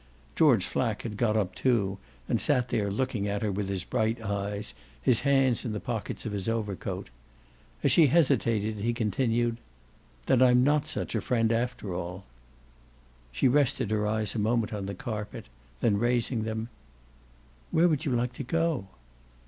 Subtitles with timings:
[0.35, 4.19] George Flack had got up too and stood there looking at her with his bright
[4.19, 7.11] eyes, his hands in the pockets of his overcoat.
[7.83, 9.57] As she hesitated he continued:
[10.25, 12.25] "Then I'm not such a friend after all."
[13.31, 15.45] She rested her eyes a moment on the carpet;
[15.81, 16.69] then raising them:
[17.69, 18.87] "Where would you like to go?"